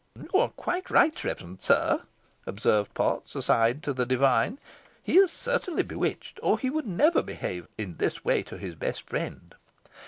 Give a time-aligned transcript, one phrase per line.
[0.19, 2.01] "You were quite right, reverend sir,"
[2.47, 4.57] observed Potts aside to the divine;
[5.03, 9.07] "he is certainly bewitched, or he never would behave in this way to his best
[9.07, 9.53] friend.